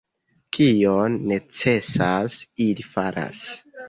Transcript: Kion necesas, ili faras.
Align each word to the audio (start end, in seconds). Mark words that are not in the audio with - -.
Kion 0.57 1.17
necesas, 1.31 2.39
ili 2.69 2.87
faras. 2.95 3.45